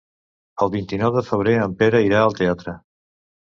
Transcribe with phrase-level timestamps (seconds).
[0.65, 2.77] El vint-i-nou de febrer en Pere irà al teatre.